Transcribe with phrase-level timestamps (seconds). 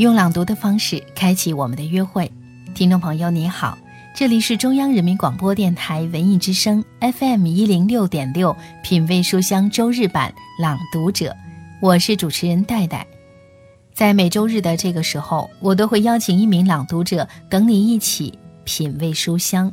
[0.00, 2.32] 用朗读的方式开启我们的约会。
[2.74, 3.76] 听众朋友，你好，
[4.16, 11.36] 这里是中央人民广播电台文艺之声 FM 一零六点六品味书香周日版朗读者，
[11.82, 13.06] 我是主持人戴戴。
[13.92, 18.32] 在每周日的这个时候，我都会邀请一名朗读者等你一起
[18.64, 19.70] 品味书香。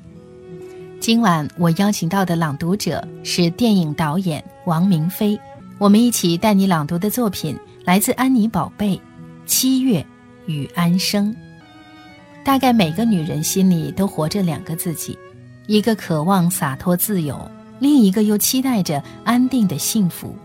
[1.00, 5.39] 今晚我邀请到的朗读者是电影导演王明飞，
[5.78, 8.89] 我们一起带你朗读的作品来自《安妮宝贝》
[9.46, 10.05] 《七月
[10.48, 11.32] 与安生》。
[12.44, 15.17] 大概每个女人心里都活着两个自己，
[15.67, 17.39] 一个渴望洒脱自由，
[17.77, 20.36] 另一个又期待着安定的幸福。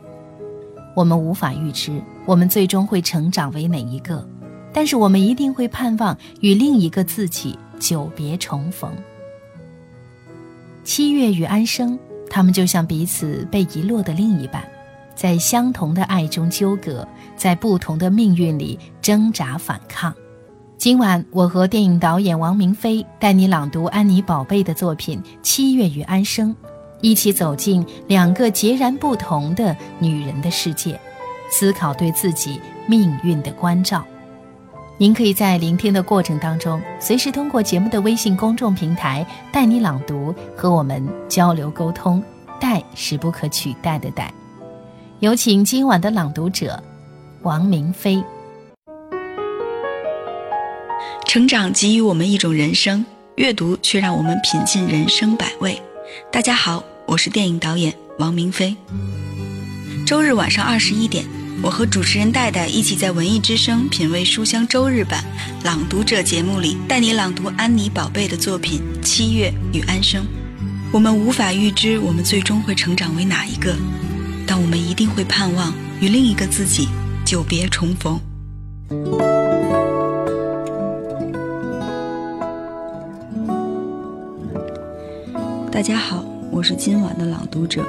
[0.95, 4.29] 我们无法预知我们最终会成长为哪一个，
[4.73, 8.93] 但是我们一定会盼望与另一个自己久别重逢。
[10.85, 14.63] 七月与安生，他们就像彼此被遗落的另一半，
[15.15, 20.15] 在相同的爱中纠葛，在不同的命运里挣扎反抗。
[20.77, 26.51] 今晚，我和电影导演王明飞带你朗读安妮宝贝的作品《七月与安生》，
[27.01, 31.01] 一起走进两个截然不同的女人的世界，
[31.51, 34.05] 思考对自己命运的关照。
[34.99, 42.23] 您可以在聆听的过程当中，随时通过节目的微信公众平台“带你朗读”和我们交流沟通。
[42.61, 44.33] 带是不可取代的带。
[45.23, 46.83] 有请今晚的朗读者
[47.43, 48.21] 王明飞。
[51.25, 53.07] 成长给予我们一种人生，
[53.37, 55.81] 阅读却让我们品尽人生百味。
[56.33, 58.77] 大家好，我是电影导演王明飞。
[60.05, 61.25] 周日晚上二十一点。
[61.63, 65.25] 我和主持人戴戴一起在文艺之声品味书香周日版
[65.63, 70.25] 朗读者节目里，带你朗读安妮宝贝的作品《七月与安生》。
[70.93, 73.77] 我们无法预知我们最终会成长为哪一个，
[74.47, 76.89] 但我们一定会盼望与另一个自己
[77.25, 78.21] 久别重逢。
[85.71, 87.85] 大家好，我是今晚的朗读者，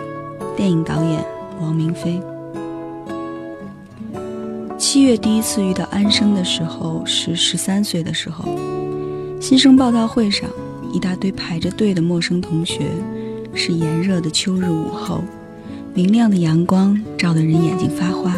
[0.56, 1.25] 电影导演
[1.62, 2.22] 王明飞。
[4.78, 8.46] 七月第一次遇到安生的时候是十三岁的时候，
[9.40, 10.50] 新生报道会上，
[10.92, 12.90] 一大堆排着队的陌生同学，
[13.53, 15.24] 是炎热的秋日午后，
[15.94, 18.36] 明亮的阳光照得人眼睛发花。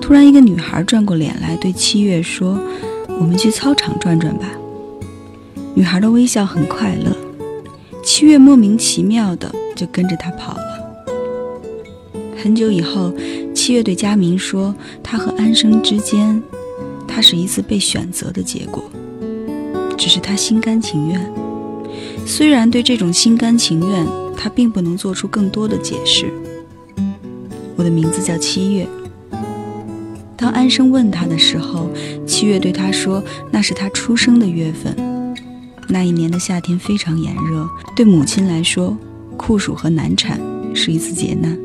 [0.00, 2.58] 突然，一个女孩转过脸来对七月说
[3.20, 4.48] ：“我们去操场转转吧。”
[5.74, 7.16] 女孩的微笑很快乐，
[8.04, 12.22] 七月莫名其妙的就跟着她跑了。
[12.36, 13.12] 很久以后。
[13.54, 14.74] 七月对佳明说
[15.04, 16.42] ：“他和安生之间，
[17.06, 18.82] 他是一次被选择的结果，
[19.96, 21.32] 只是他心甘情愿。
[22.26, 24.04] 虽然对这种心甘情愿，
[24.42, 26.26] 他并不能做出更多的解释。
[27.76, 28.84] 我的名字叫七月。
[30.36, 31.88] 当安生问他的时候，
[32.26, 33.22] 七月对他说：
[33.52, 34.96] 那是他出生的月份。
[35.88, 38.96] 那一年的夏天非常炎热，对母亲来说，
[39.36, 40.40] 酷暑和难产
[40.74, 41.56] 是一次劫难。”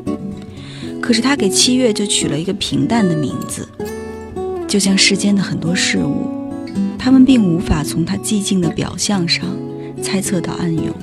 [1.02, 3.68] 可是他给七月就取了一个平淡的名字，
[4.68, 6.28] 就像世间的很多事物，
[6.96, 9.44] 他们并无法从他寂静的表象上
[10.00, 10.94] 猜测到暗涌。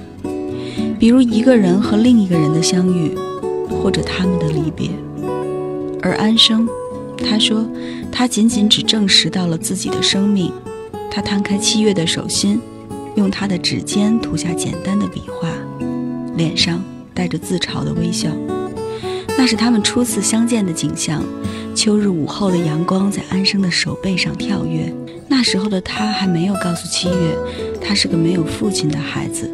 [0.97, 3.15] 比如一个人和另一个人的相遇，
[3.69, 4.89] 或者他们的离别。
[6.01, 6.67] 而安生，
[7.17, 7.65] 他说
[8.11, 10.51] 他仅仅只证实到了自己的生命。
[11.11, 12.59] 他摊开七月的手心，
[13.15, 15.49] 用他的指尖涂下简单的笔画，
[16.35, 16.83] 脸上
[17.13, 18.29] 带着自嘲的微笑。
[19.37, 21.23] 那是他们初次相见的景象。
[21.73, 24.93] 秋日午后的阳光在安生的手背上跳跃。
[25.27, 27.37] 那时候的他还没有告诉七月，
[27.81, 29.51] 他是个没有父亲的孩子。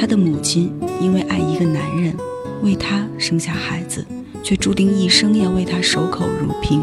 [0.00, 2.16] 他的母亲因为爱一个男人，
[2.62, 4.02] 为他生下孩子，
[4.42, 6.82] 却注定一生要为他守口如瓶。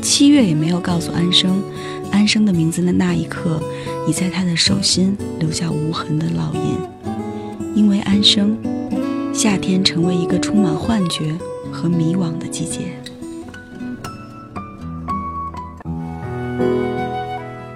[0.00, 1.60] 七月也没有告诉安生，
[2.12, 3.60] 安生的名字的那一刻，
[4.06, 6.78] 已在他的手心留下无痕的烙印。
[7.74, 8.56] 因为安生。
[9.34, 11.36] 夏天成为一个充满幻觉
[11.70, 12.82] 和迷惘的季节。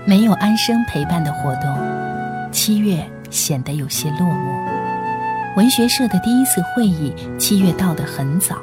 [0.06, 5.56] 没有安生陪伴的活动，七月显得有些落寞。
[5.56, 8.56] 文学社的第一次会议，七月到得很早。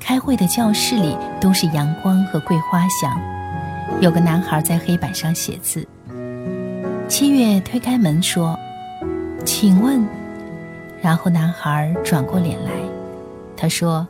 [0.00, 3.20] 开会的教室里都是阳光和桂花香。
[4.00, 5.86] 有个男孩在黑板上写字。
[7.08, 8.58] 七月推开门说
[9.44, 10.04] ：“请问。”
[11.00, 12.70] 然后男孩转过脸来，
[13.56, 14.06] 他说：“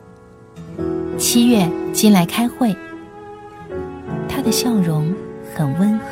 [1.19, 2.75] 七月进来开会。”
[4.27, 5.13] 他的笑容
[5.53, 6.05] 很温和。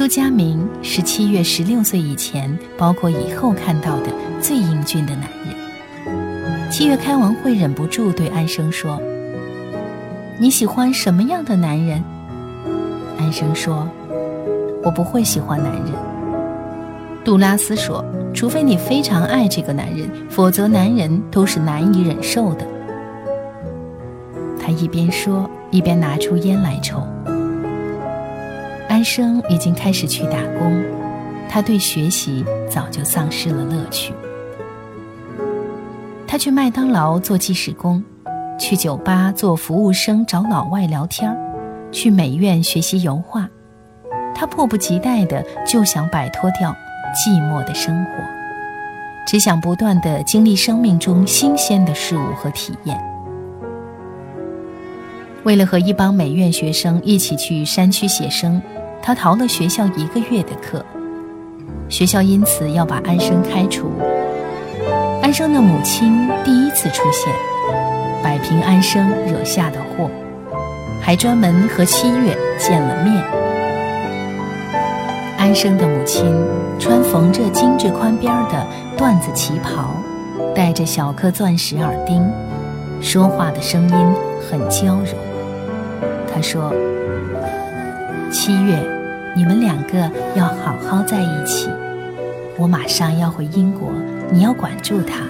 [0.00, 4.06] 苏佳明是七月十六岁以前，包括以后看到的
[4.40, 6.70] 最英俊的男人。
[6.70, 8.98] 七月开完会，忍不住对安生说
[10.40, 12.02] ：“你喜欢什么样的男人？”
[13.20, 13.86] 安生说
[14.82, 15.92] ：“我不会喜欢男人。”
[17.22, 22.66] 杜拉斯说：“除非你非常爱这个男人，否则男人都是难以忍受的。”
[24.58, 27.06] 他一边说，一边拿出烟来抽。
[29.00, 30.84] 安生已经开始去打工，
[31.48, 34.12] 他对学习早就丧失了乐趣。
[36.26, 38.04] 他去麦当劳做计时工，
[38.58, 41.34] 去酒吧做服务生找老外聊天
[41.90, 43.48] 去美院学习油画。
[44.34, 46.76] 他迫不及待的就想摆脱掉。
[47.14, 48.10] 寂寞的生活，
[49.26, 53.00] 只想不断的经历生命中新鲜的事物和体验。
[55.42, 58.60] 为了和一帮美院学生一起去山区写生，
[59.02, 60.84] 他逃了学校一个月的课。
[61.88, 63.90] 学校因此要把安生开除。
[65.22, 67.32] 安生的母亲第一次出现，
[68.22, 70.08] 摆平安生惹下的祸，
[71.00, 73.22] 还专门和七月见了面。
[75.36, 76.24] 安生的母亲
[76.78, 79.94] 穿缝着精致宽边的缎子旗袍，
[80.54, 82.24] 戴着小颗钻石耳钉，
[83.00, 84.14] 说话的声音
[84.48, 85.12] 很娇柔。
[86.32, 86.72] 她说
[88.30, 88.78] ：“七月，
[89.34, 91.68] 你们两个要好好在一起。
[92.56, 93.90] 我马上要回英国，
[94.30, 95.26] 你要管住他。”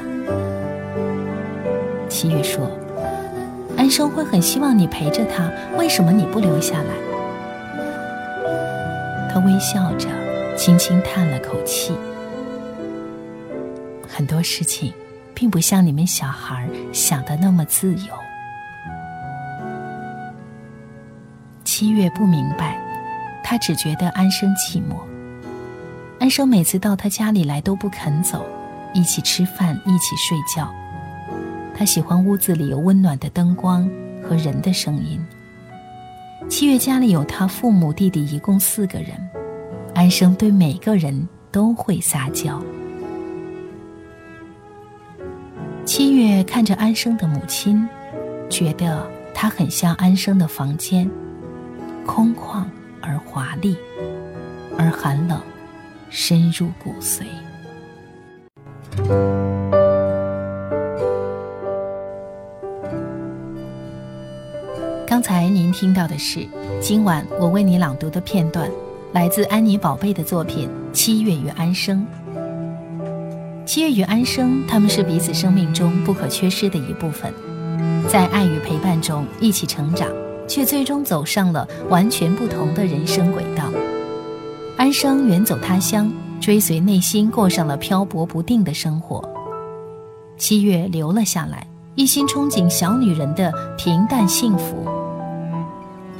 [2.10, 2.70] 七月说
[3.78, 6.94] ：“安生会很希望你陪着他，为什么你不留下来？”
[9.32, 10.08] 他微笑着，
[10.54, 11.94] 轻轻叹了口气。
[14.06, 14.92] 很多事情，
[15.32, 18.12] 并不像你们小孩想的那么自由。
[21.64, 22.76] 七月不明白，
[23.42, 24.96] 他只觉得安生寂寞。
[26.18, 28.44] 安生每次到他家里来都不肯走，
[28.92, 30.72] 一起吃饭，一起睡觉。
[31.74, 33.88] 他喜欢屋子里有温暖的灯光
[34.22, 35.18] 和人的声音。
[36.48, 39.10] 七月家里有他父母、弟弟，一共四个人。
[39.94, 42.62] 安生对每个人都会撒娇。
[45.84, 47.88] 七月看着安生的母亲，
[48.48, 49.04] 觉得
[49.34, 51.10] 她很像安生的房间，
[52.06, 52.64] 空旷
[53.02, 53.76] 而华丽，
[54.78, 55.40] 而寒冷，
[56.10, 57.24] 深入骨髓。
[65.06, 66.46] 刚才您听到的是
[66.80, 68.70] 今晚我为你朗读的片段，
[69.12, 72.06] 来自安妮宝贝的作品《七月与安生》。
[73.66, 77.32] 七月与安生，他们是彼此生命中不可缺失的一部分，
[78.08, 80.08] 在爱与陪伴中一起成长，
[80.50, 83.70] 却最终走上了完全不同的人生轨道。
[84.76, 89.22] 安生远走他乡，追随内心，过上了漂泊不定的生活。
[90.36, 91.64] 七月留了下来，
[91.94, 94.84] 一心憧憬小女人的平淡幸福。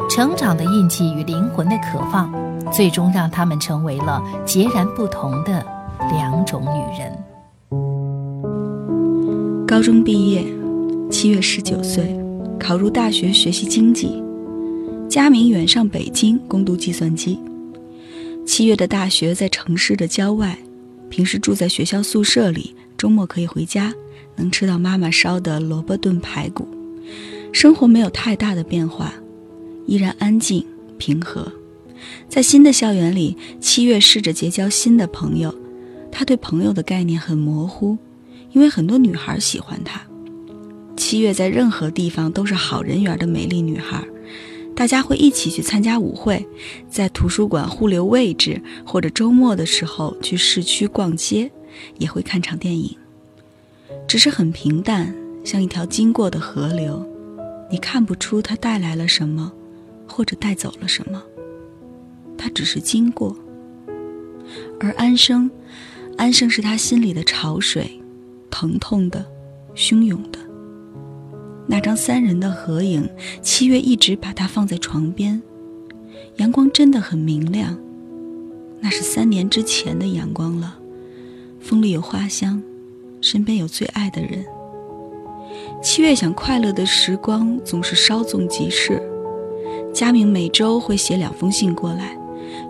[0.09, 2.32] 成长的印记与灵魂的渴望，
[2.71, 5.67] 最终让他们成为了截然不同的
[6.12, 7.12] 两种女人。
[9.67, 10.44] 高中毕业，
[11.11, 12.17] 七月十九岁，
[12.61, 14.23] 考入大学学习经济。
[15.09, 17.41] 佳明远上北京攻读计算机。
[18.47, 20.57] 七月的大学在城市的郊外，
[21.09, 23.93] 平时住在学校宿舍里，周末可以回家，
[24.37, 26.69] 能吃到妈妈烧的萝卜炖排骨。
[27.51, 29.15] 生活没有太大的变化。
[29.87, 30.65] 依然安静
[30.99, 31.51] 平和，
[32.29, 35.53] 在新的校园里，七月试着结交新的朋友。
[36.13, 37.96] 他对朋友的概念很模糊，
[38.53, 40.01] 因为很多女孩喜欢他。
[41.10, 44.06] 七月在任何地方都是好人缘的美丽女孩，
[44.76, 46.46] 大家会一起去参加舞会，
[46.88, 51.50] 在图书馆互留位置，或者周末的时候去市区逛街，
[51.98, 52.96] 也会看场电影。
[54.06, 55.12] 只是很平淡，
[55.43, 57.05] 像一条经过的河流，
[57.69, 59.50] 你看不出它带来了什么。
[60.06, 61.20] 或者带走了什么？
[62.38, 63.36] 它只是经过。
[64.79, 65.50] 而安生，
[66.17, 68.00] 安生是他心里的潮水，
[68.48, 69.26] 疼痛的，
[69.74, 70.38] 汹涌的。
[71.70, 73.08] 那张三人的合影，
[73.41, 75.41] 七月一直把它放在床边。
[76.39, 77.79] 阳光真的很明亮，
[78.81, 80.77] 那是三年之前的阳光了。
[81.60, 82.60] 风里有花香，
[83.20, 84.44] 身边有最爱的人。
[85.81, 89.00] 七月想快乐的时光总是稍纵即逝。
[89.94, 92.19] 佳明每周会写两封信过来，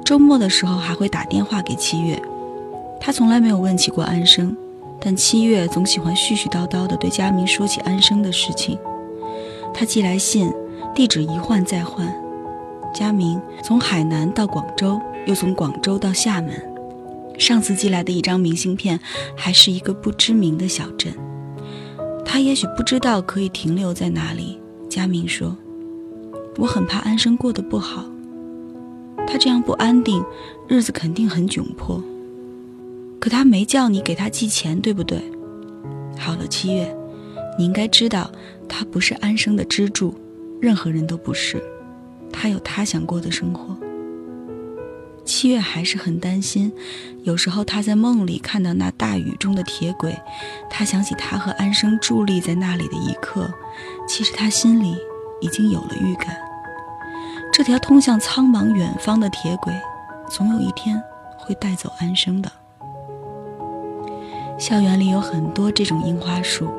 [0.05, 2.21] 周末的时候还会打电话给七月。
[3.01, 4.55] 他从来没有问起过安生，
[5.01, 8.79] 但七月总喜欢絮絮叨叨地对佳明说起安生的事情。
[9.73, 10.53] 他寄来信，
[10.95, 12.13] 地址一换再换。
[12.95, 16.53] 佳明从海南到广州，又从广州到厦门。
[17.39, 19.01] 上次寄来的一张明信片，
[19.37, 21.13] 还是一个不知名的小镇。
[22.25, 24.59] 他也许不知道可以停留在哪里。
[24.89, 25.57] 佳明说。
[26.59, 28.05] 我很怕安生过得不好。
[29.27, 30.23] 他这样不安定，
[30.67, 32.03] 日子肯定很窘迫。
[33.19, 35.23] 可他没叫你给他寄钱，对不对？
[36.19, 36.95] 好了，七月，
[37.57, 38.31] 你应该知道，
[38.71, 40.15] 他不是安生的支柱，
[40.61, 41.61] 任何人都不是。
[42.33, 43.77] 他有他想过的生活。
[45.25, 46.73] 七月还是很担心，
[47.25, 50.17] 有时候他在梦里看到那大雨中的铁轨，
[50.71, 53.53] 他想起他和安生伫立在那里的一刻，
[54.09, 54.97] 其实他心里
[55.41, 56.37] 已经有了预感。
[57.53, 59.73] 这条通向苍茫远方的铁轨，
[60.29, 61.01] 总有一天
[61.37, 62.51] 会带走安生的。
[64.59, 66.71] 校园里有很多这种樱花树，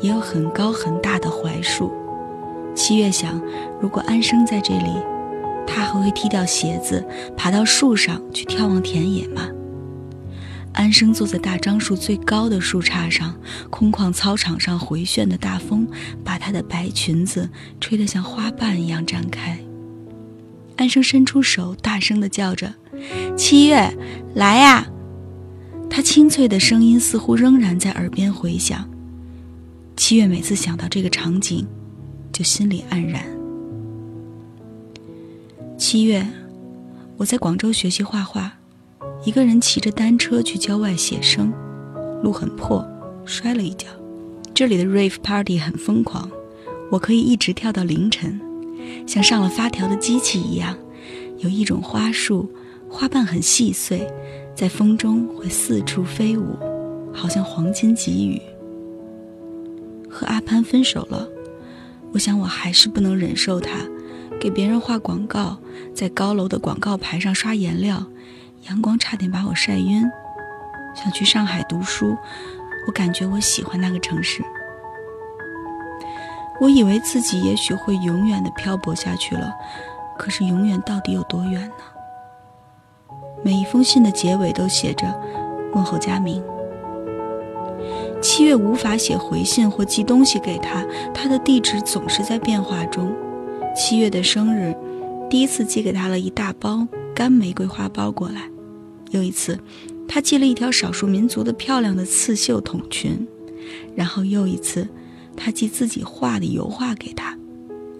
[0.00, 1.92] 也有很高很大的槐树。
[2.74, 3.40] 七月想，
[3.80, 4.92] 如果安生在这里，
[5.66, 7.04] 他还会踢掉鞋子，
[7.36, 9.48] 爬到树上去眺望田野吗？
[10.74, 13.34] 安生坐在大樟树最高的树杈上，
[13.68, 15.88] 空旷操场上回旋的大风，
[16.22, 17.48] 把她的白裙子
[17.80, 19.58] 吹得像花瓣一样展开。
[20.76, 22.72] 安生伸出手，大声地叫着
[23.36, 23.92] ：“七月，
[24.34, 24.86] 来呀！”
[25.90, 28.88] 他清脆的声音似乎仍然在耳边回响。
[29.98, 31.66] 七月每次想到这个场景，
[32.32, 33.20] 就心里黯然。
[35.76, 36.24] 七月，
[37.16, 38.56] 我在广州学习画画，
[39.24, 41.52] 一个人骑着单车去郊外写生，
[42.22, 42.86] 路很破，
[43.24, 43.88] 摔了一跤。
[44.54, 46.30] 这里的 rave party 很疯狂，
[46.92, 48.40] 我可以一直跳到凌晨。
[49.04, 50.76] 像上了发条的机器一样，
[51.38, 52.48] 有一种花束，
[52.88, 54.06] 花瓣很细碎，
[54.54, 56.56] 在风中会四处飞舞，
[57.12, 58.40] 好像黄金给予。
[60.10, 61.28] 和阿潘分手了，
[62.12, 63.70] 我想我还是不能忍受他，
[64.40, 65.58] 给别人画广告，
[65.94, 68.06] 在高楼的广告牌上刷颜料，
[68.68, 70.04] 阳光差点把我晒晕。
[70.94, 72.16] 想去上海读书，
[72.86, 74.42] 我感觉我喜欢那个城市。
[76.60, 79.54] 我以为自己也许会永远的漂泊下去了，
[80.18, 83.14] 可是永远到底有多远呢？
[83.44, 85.06] 每一封信的结尾都写着
[85.72, 86.42] “问候佳明”。
[88.20, 90.84] 七月无法写回信或寄东西给他，
[91.14, 93.14] 他的地址总是在变化中。
[93.74, 94.74] 七月的生日，
[95.30, 98.50] 第一次寄给他了一大包干玫瑰花苞过来。
[99.10, 99.58] 有一次，
[100.08, 103.26] 他寄了一条少数民族的漂亮的刺绣筒裙，
[103.94, 104.86] 然后又一次。
[105.36, 107.38] 他寄自己画的油画给他，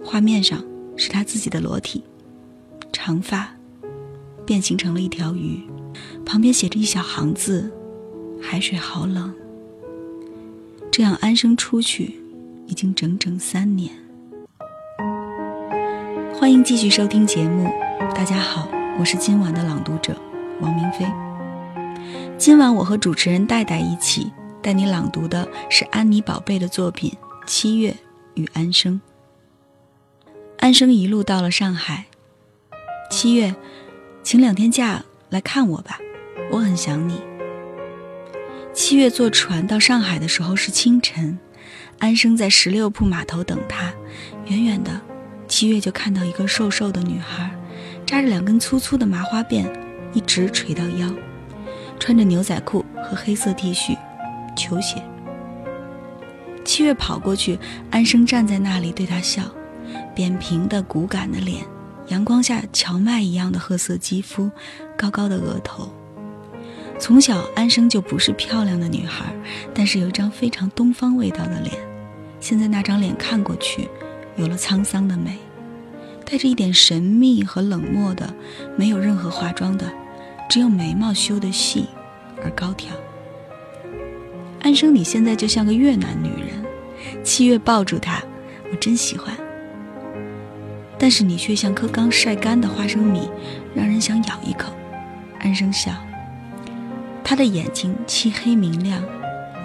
[0.03, 0.61] 画面上
[0.97, 2.03] 是他自己的裸体，
[2.91, 3.55] 长发
[4.45, 5.61] 变形成了一条鱼，
[6.25, 7.71] 旁边写着一小行字
[8.43, 9.33] ：“海水好冷。”
[10.91, 12.19] 这样安生出去
[12.65, 13.91] 已经整整三年。
[16.33, 17.69] 欢迎继续收听节目，
[18.15, 18.67] 大家好，
[18.99, 20.19] 我是今晚的朗读者
[20.59, 21.05] 王明飞。
[22.37, 24.31] 今晚我和主持人戴戴一起
[24.63, 27.15] 带你朗读的是安妮宝贝的作品。
[27.45, 27.95] 七月
[28.35, 28.99] 与安生，
[30.57, 32.05] 安生一路到了上海。
[33.11, 33.55] 七月，
[34.23, 35.99] 请两天假来看我吧，
[36.51, 37.28] 我很想你。
[38.73, 41.37] 七月坐船到上海的时候是清晨，
[41.97, 43.91] 安生在十六铺码头等他。
[44.45, 45.01] 远远的，
[45.47, 47.51] 七月就看到一个瘦瘦的女孩，
[48.05, 49.69] 扎着两根粗粗的麻花辫，
[50.13, 51.09] 一直垂到腰，
[51.99, 53.97] 穿着牛仔裤和黑色 T 恤，
[54.55, 55.03] 球鞋。
[56.63, 57.59] 七月跑过去，
[57.91, 59.43] 安生站在那里对他笑，
[60.15, 61.65] 扁平的骨感的脸，
[62.07, 64.49] 阳光下荞麦一样的褐色肌肤，
[64.95, 65.91] 高高的额头。
[66.99, 69.33] 从小安生就不是漂亮的女孩，
[69.73, 71.73] 但是有一张非常东方味道的脸。
[72.41, 73.87] 现在那张脸看过去，
[74.35, 75.37] 有了沧桑的美，
[76.25, 78.31] 带着一点神秘和冷漠的，
[78.75, 79.89] 没有任何化妆的，
[80.49, 81.85] 只有眉毛修的细
[82.43, 82.93] 而高挑。
[84.61, 86.63] 安生，你现在就像个越南女人。
[87.23, 88.21] 七月抱住她，
[88.71, 89.33] 我真喜欢。
[90.97, 93.29] 但是你却像颗刚晒干的花生米，
[93.73, 94.73] 让人想咬一口。
[95.39, 95.93] 安生笑，
[97.29, 99.03] 他的眼睛漆黑明亮，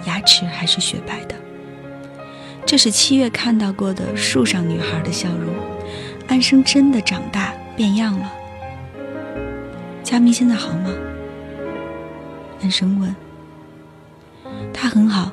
[0.05, 1.33] 牙齿还是雪白的。
[2.63, 5.51] 这是七月看到过的树上女孩的笑容。
[6.27, 8.31] 安生真的长大变样了。
[10.03, 10.91] 佳明现在好吗？
[12.61, 13.15] 安生问。
[14.71, 15.31] 他很好，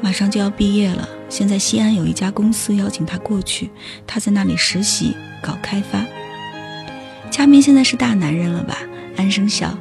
[0.00, 1.08] 马上就要毕业了。
[1.28, 3.70] 现在西安有一家公司邀请他过去，
[4.04, 6.04] 他在那里实习搞开发。
[7.30, 8.78] 佳明现在是大男人了吧？
[9.16, 9.78] 安生笑。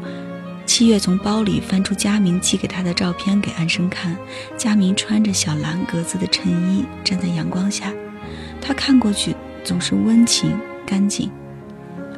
[0.78, 4.16] 七月从包里翻出佳明寄给他的照片给安生看。
[4.56, 7.92] 佳明穿着小蓝格子的衬衣，站在阳光下，
[8.62, 10.56] 他看过去总是温情
[10.86, 11.32] 干净。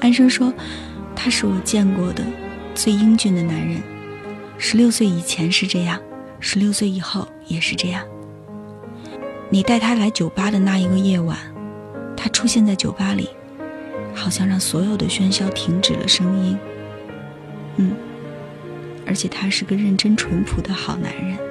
[0.02, 0.54] 安生说
[1.16, 2.22] ：“他是我见过的
[2.76, 3.82] 最英俊的男人。
[4.58, 5.98] 十六岁以前是这样。”
[6.42, 8.04] 十六岁以后也是这样。
[9.50, 11.38] 你带他来酒吧的那一个夜晚，
[12.18, 13.30] 他出现在酒吧里，
[14.14, 16.60] 好像让所有的喧嚣停止了声音。
[17.78, 17.94] 嗯，
[19.10, 21.49] 而且他是个认真淳朴的好男人。